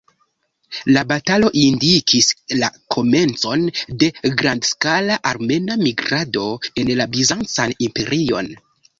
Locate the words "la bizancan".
7.01-7.75